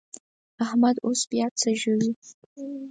احمد 0.63 0.95
اوس 1.05 1.19
پياڅه 1.29 1.69
ژووي. 1.81 2.11